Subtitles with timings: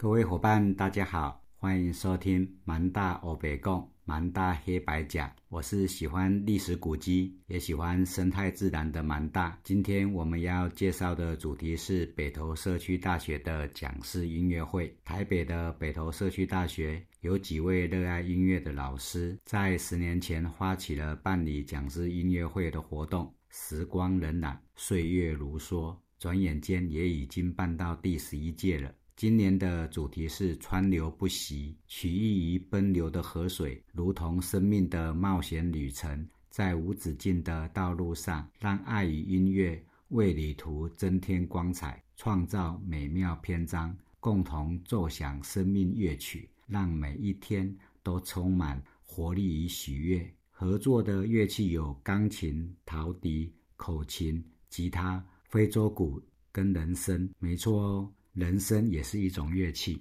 [0.00, 5.28] 各位伙伴，大家好，欢迎收听蛮大欧北贡蛮大黑白讲。
[5.48, 9.58] 我是喜欢历史古迹，也喜欢生态自然的蛮大。
[9.64, 14.96] 今天我们要介绍的主题是北投社区大学的讲师音乐会。
[15.04, 23.34] 台北的北投社区大学有几位热爱音乐的老师，在十年前发起了办理讲师音乐会的活动。
[23.50, 28.94] 时光荏苒，岁月如梭，转眼间也已经办到第十一届了。
[29.18, 50.32] 今年的主题是“川流不息”，取意于奔流的河水，如同生命的冒险旅程，在无止境的道路上，让爱与音乐为旅途增添光彩，创造美妙篇章，共同奏响生命乐曲，让每一天都充满活力与喜悦。
[50.52, 56.22] 合作的乐器有钢琴、陶笛、口琴、吉他、非洲鼓
[56.52, 58.12] 跟人声，没错哦。
[58.38, 60.00] 人生也是一种乐器。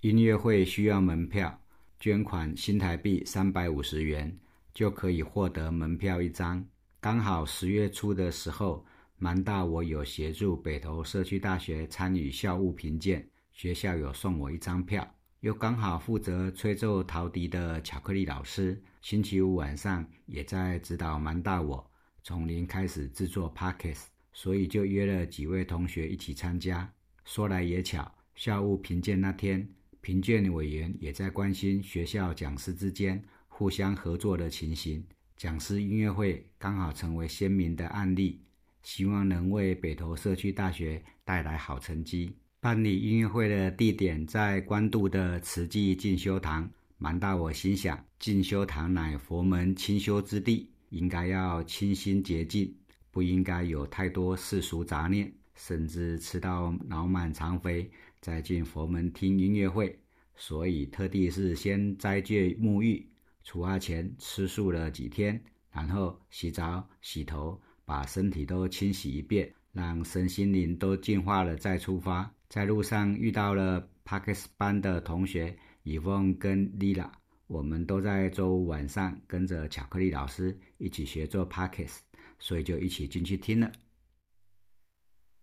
[0.00, 1.62] 音乐会需要门票，
[2.00, 4.36] 捐款新台币三百五十元
[4.74, 6.66] 就可以获得门票一张。
[7.00, 8.84] 刚好十月初的时候，
[9.16, 15.08] 蛮大我有协助北投社区大学参与校务评鉴，学校有送我一张票。
[15.38, 21.88] 又刚好负责吹奏陶笛的巧克力老师，星期五晚上也在指导蛮大我
[22.24, 24.00] 从零开始制作 p o c k e t
[24.32, 26.92] 所以就约了几位同学一起参加。
[27.24, 29.68] 说来也巧，校务评鉴那天，
[30.00, 35.04] 评鉴委员也在关心学校讲师之间互相合作的情形。
[35.36, 38.40] 讲师音乐会刚好成为鲜明的案例，
[38.82, 42.36] 希望能为北投社区大学带来好成绩。
[42.60, 52.72] 办理音乐会的地点在关渡的慈济进修堂，蛮大我心想，进修堂乃佛门清修之地，应该要清新洁净，
[53.10, 55.32] 不应该有太多世俗杂念。
[55.54, 57.90] 甚至吃到脑满肠肥，
[58.20, 59.98] 再进佛门听音乐会，
[60.34, 63.06] 所以特地是先斋戒沐浴，
[63.44, 72.32] 出发前吃素了几天，然后洗澡洗头，把身体都清洗一遍，让身心灵都净化了再出发。
[72.48, 77.10] 在路上遇到了 Parkes 班的同学以凤跟 Lila，
[77.46, 81.98] 我们都在周五晚上跟着巧克力老师一起学做 Parkes，
[82.38, 83.72] 所以就一起进去听了。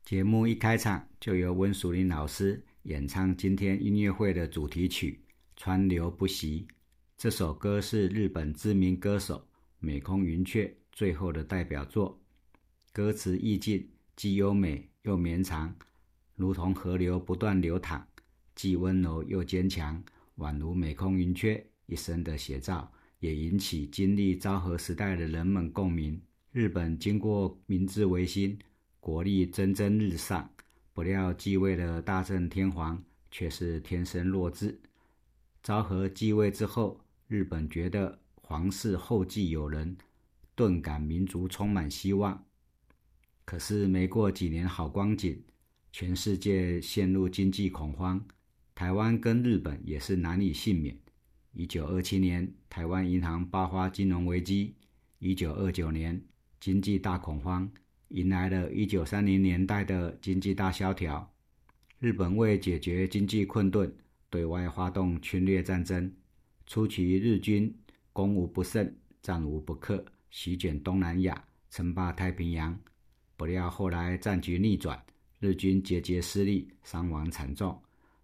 [0.09, 5.19] 节目一开场就由温淑玲老师演唱今天音乐会的主题曲
[5.55, 6.65] 《川流不息》。
[7.15, 12.19] 这首歌是日本知名歌手美空云雀最后的代表作，
[12.91, 15.75] 歌词意境既优美又绵长，
[16.35, 18.03] 如同河流不断流淌，
[18.55, 20.03] 既温柔又坚强，
[20.37, 26.19] 宛如美空云雀一生的写照，也引起经历昭和时代的人们共鸣。
[26.51, 28.57] 日本经过明治维新。
[28.99, 30.49] 国力蒸蒸日上，
[30.93, 33.01] 不料继位的大正天皇
[33.31, 34.77] 却是天生弱智。
[35.63, 39.95] 昭和继位之后，日本觉得皇室后继有人，
[40.53, 42.45] 顿感民族充满希望。
[43.45, 45.41] 可是没过几年好光景，
[45.91, 48.23] 全世界陷入经济恐慌，
[48.75, 50.97] 台湾跟日本也是难以幸免。
[51.53, 54.73] 一九二七年，台湾银行爆发金融危机；
[55.19, 56.21] 一九二九年，
[56.59, 57.69] 经济大恐慌。
[58.09, 61.31] 迎来了一九三零年代的经济大萧条，
[61.99, 63.91] 日本为解决经济困顿，
[64.31, 66.11] 对外发动侵略战争。
[66.65, 67.71] 初期日军
[68.11, 72.77] 攻无不胜，战无不克，席卷东南亚，称霸太平洋。
[73.37, 74.99] 不料后来战局逆转，
[75.39, 77.79] 日军节节失利，伤亡惨重，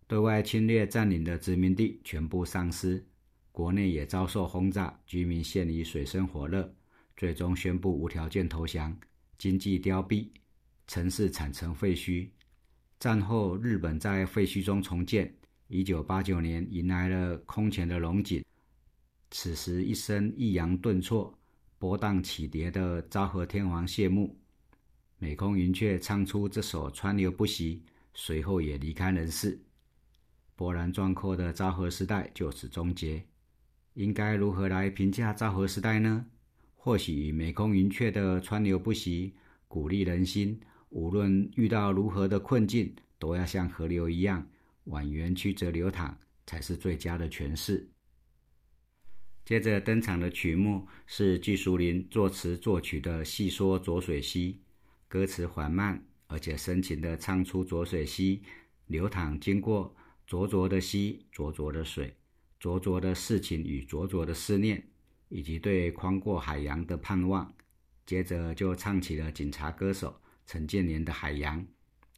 [0.08, 3.06] 对外侵略占领的殖民地全部丧失，
[3.52, 6.74] 国内也遭受轰炸，居民陷于水深火热，
[7.16, 8.98] 最终宣布无条件投降。
[9.38, 10.30] 经济凋敝，
[10.88, 12.30] 城市产成废墟。
[13.00, 15.34] 战后，日本在废墟中重建。
[15.68, 18.44] 一九八九年，迎来了空前的龙井。
[19.32, 21.38] 此时，一生抑扬顿挫、
[21.78, 24.38] 波荡起跌的昭和天皇谢幕，
[25.18, 27.82] 美空云雀唱出这首《川流不息》，
[28.14, 29.60] 随后也离开人世。
[30.56, 33.26] 波澜壮阔的昭和时代就此终结。
[33.96, 36.26] 应该如何来评价昭和时代呢？
[36.86, 39.34] 或许美空云雀的川流不息，
[39.68, 40.62] 鼓励人心。
[40.90, 44.48] 无论遇到如何的困境，都要像河流一样
[44.86, 46.16] 蜿蜒曲折流淌，
[46.46, 47.90] 才是最佳的诠释。
[49.44, 54.54] 接着登场的曲目是季淑林作词作曲的《细说浊水溪》，
[55.08, 58.44] 歌词缓慢而且深情地唱出浊水溪
[58.86, 59.96] 流淌经过
[60.28, 62.16] 浊浊的溪、浊浊的水、
[62.60, 64.88] 浊浊的事情与浊浊的思念。
[65.30, 67.54] 以及对宽阔海洋的盼望，
[68.06, 71.62] 接着就唱起了警察歌手陈建年的《海洋》，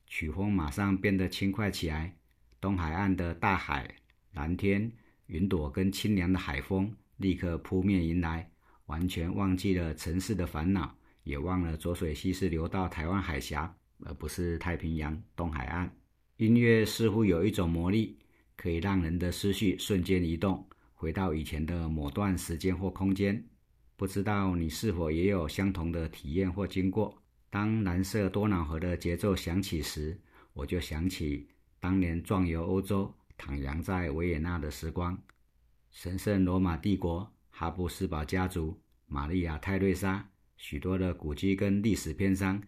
[0.05, 2.15] 曲风马上变得轻快起来。
[2.59, 3.95] 东海岸的大海、
[4.33, 4.91] 蓝天、
[5.27, 8.49] 云朵跟清凉的海风立刻扑面迎来，
[8.87, 15.95] 完全忘记了城市的烦恼，也忘了浊水溪是流到台湾海峡，而不是太平洋东海岸。
[16.37, 18.17] 音乐似乎有一种魔力，
[18.55, 20.67] 可以让人的思绪瞬间移动，
[20.99, 23.45] 回到以前的某段时间或空间。
[23.95, 27.15] 不知道你是否也有相同的体验或经过？
[27.51, 30.19] 当蓝色多瑙河的节奏响起时，
[30.53, 31.47] 我就想起
[31.79, 35.15] 当年壮游欧洲、徜徉在维也纳的时光。
[35.91, 40.27] 神圣罗马帝国、哈布斯堡家族、玛丽亚·泰瑞莎，
[40.57, 42.59] 许多的古迹跟历史篇章，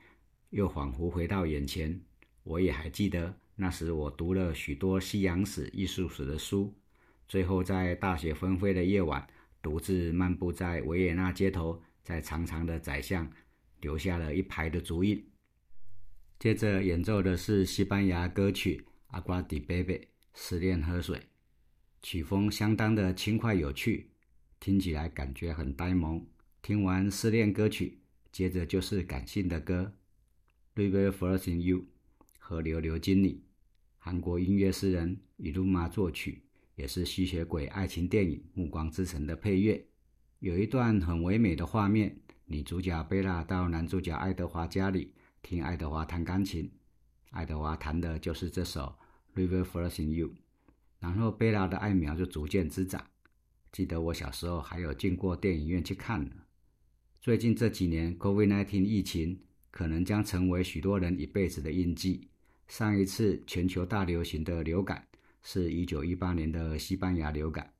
[0.51, 1.99] 又仿佛回到眼前。
[2.43, 3.35] 我也还记得。
[3.55, 6.73] 那时我读了许多西洋史、艺术史的书，
[7.29, 9.25] 最后在大雪纷飞的夜晚，
[9.61, 13.31] 独自漫步在维也纳街头，在长长的窄巷
[13.81, 15.23] 留下了一排的足印。
[16.39, 18.77] 接着演奏的是西班牙歌曲
[19.07, 19.99] 《阿瓜迪贝贝》，
[20.33, 21.21] 失恋喝水，
[22.01, 24.09] 曲风相当的轻快有趣，
[24.59, 26.25] 听起来感觉很呆萌。
[26.63, 27.99] 听完失恋歌曲，
[28.31, 29.93] 接着就是感性的歌，
[30.81, 31.77] 《River Flows in You》，
[32.39, 33.43] 河流流经你。
[33.99, 36.41] 韩国音乐诗人伊鲁玛作曲，
[36.79, 39.85] 也是吸血鬼爱情电影《暮光之城》的配乐。
[40.39, 42.15] 有一段很唯美的画面，
[42.45, 46.71] 女主角贝拉到男主角爱德华家里听爱德华弹钢琴，
[47.31, 48.95] 爱德华弹的就是这首
[49.37, 50.27] 《River Flows in You》，
[50.99, 53.05] 然后贝拉的爱苗就逐渐滋长。
[53.73, 56.31] 记得我小时候还有进过电影院去看呢。
[57.19, 59.37] 最近这几年，COVID-19 疫情
[59.69, 62.29] 可能将成为许多人一辈子的印记。
[62.69, 65.05] 上一次全球大流行的流感
[65.51, 67.73] 是一九一八年的西班牙流感。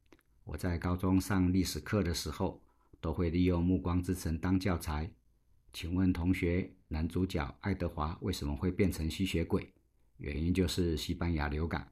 [0.44, 2.60] 我在高中上历史课的时候，
[3.00, 5.08] 都会利用《暮光之城》当教材。
[5.72, 9.72] 请问同学，男主角爱德华为什么会变成吸血鬼？
[10.18, 11.88] 原因就是西班牙流感。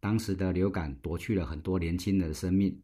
[0.00, 2.80] 当时的流感夺去了很多年轻人的生命。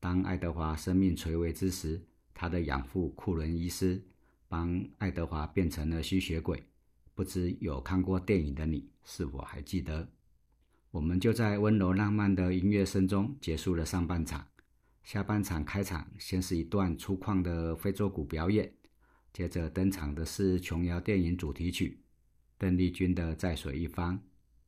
[0.00, 2.02] 当爱德华生命垂危之时，
[2.34, 4.04] 他的养父库伦医师
[4.48, 6.60] 帮爱德华变成了吸血鬼。
[7.14, 10.08] 不知有看过电影的你是否还记得？
[10.96, 14.46] 我们就在温柔浪漫的音乐声中结束了上半场。
[15.04, 18.72] 下半场开场，先是一段粗犷的非洲鼓表演，
[19.30, 22.00] 接着登场的是琼瑶电影主题曲，
[22.56, 24.14] 邓丽君的《在水一方》，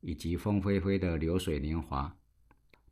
[0.02, 2.14] 以及凤飞飞的《流水年华》。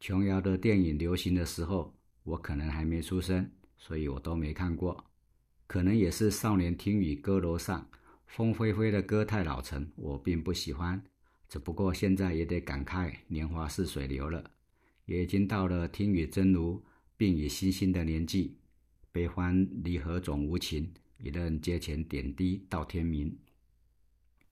[0.00, 1.94] 琼瑶的电影流行的时候，
[2.24, 5.04] 我可能还没出生，所以我都没看过。
[5.66, 7.86] 可能也是少年听雨歌楼上。
[8.24, 11.04] 风飞飞的歌太老成，我并不喜欢。
[11.48, 14.50] 只不过现在也得感慨年华似水流了，
[15.04, 16.84] 也已经到了听雨真如
[17.16, 18.56] 病已星星的年纪。
[19.12, 23.34] 悲欢离合总无情，一任阶前点滴到天明。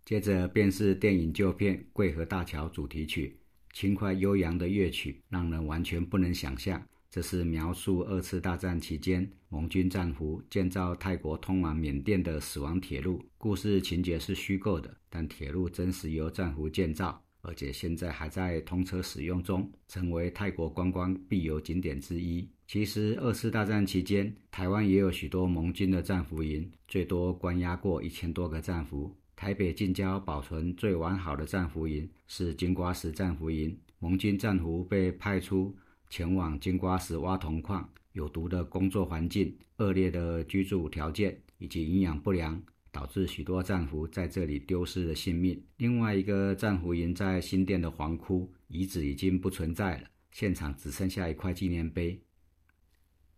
[0.05, 3.39] 接着便是电影旧片《桂河大桥》主题曲，
[3.73, 6.87] 轻快悠扬的乐曲，让人完全不能想象。
[7.15, 13.25] 这是描述二次大战期间盟军战俘建造泰国通往缅甸的死亡铁路。
[13.39, 22.49] 故事情节是虚构的，但铁路真实由战俘建造，而且现在还在通车使用中，成为泰国观光必游景点之一。
[22.67, 29.15] 其实，二次大战期间，台湾也有许多盟军的战俘营，最多关押过一千多个战俘。
[29.37, 35.73] 台北近郊保存最完好的战俘营是金瓜石战俘营，盟军战俘被派出。
[36.11, 45.61] 前往金瓜石挖铜矿，有毒的工作环境、恶劣的居住条件以及营养不良，导致许多战俘在这里丢失了性命。
[45.79, 52.21] 另外一个战俘营在新店的黄窟遗址已经不存在了，现场只剩下一块纪念碑。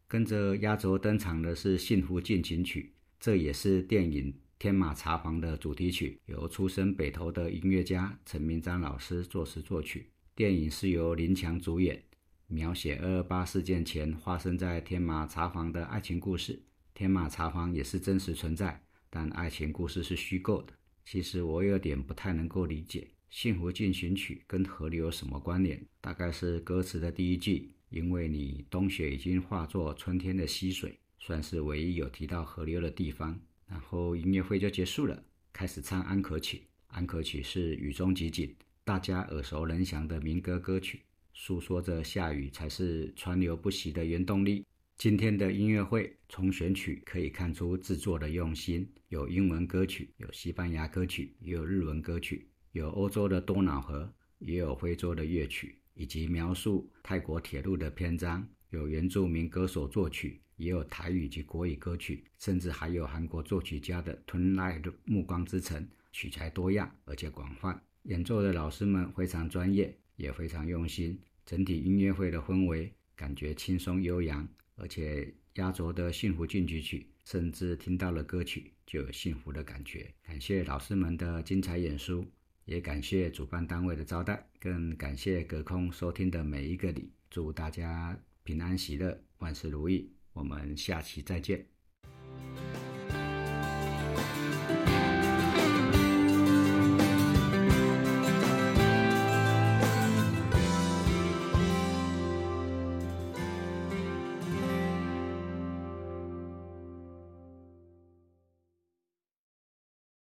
[0.08, 10.06] 跟着压轴登场的是《幸福进行曲》，这也是电影《天马茶房》的主题曲，由出身北投的音乐家陈明章老师作词作曲。
[10.34, 12.00] 电影是由林强主演。
[12.48, 16.62] 描写二二八事件前发生在天马茶房的爱情故事。
[16.94, 20.72] 天马茶房也是真实存在，但爱情故事是虚构的。
[21.04, 23.00] 其实我有点不太能够理解
[23.30, 25.84] 《幸福进行曲》跟河流有什么关联？
[26.00, 33.38] 大概是歌词的第一句，因为你冬雪已经化作春天的溪水，算是唯一有提到河流的地方。
[33.66, 35.20] 然后音乐会就结束了，
[35.52, 36.62] 开始唱安可曲。
[36.86, 41.02] 安可曲是雨中集锦，大家耳熟能详的民歌歌曲。
[41.38, 44.64] 诉说着下雨才是川流不息的原动力。
[44.96, 67.78] 今天的音乐会从选曲可以看出制作的用心，有英文歌曲，有西班牙歌曲，也有日文歌曲，有欧洲的多瑙河，也有非洲的乐曲，以及描述泰国铁路的篇章，有原住民歌手作曲，也有台语及国语歌曲，甚至还有韩国作曲家的《Tonight》暮光之城，取材多样而且广泛。
[68.04, 69.94] 演奏的老师们非常专业。
[70.16, 71.18] 也非常用心。
[71.44, 80.12] 整体音乐会的氛围感觉轻松悠扬，而且压轴的幸福进行曲，甚至听到了歌曲就有幸福的感觉。
[80.24, 82.26] 感谢老师们的精彩演出，
[82.64, 87.10] 也感谢主办单位的招待，更感谢隔空收听的每一个你。
[87.30, 90.10] 祝大家平安喜乐，万事如意。
[90.32, 91.75] 我们下期再见。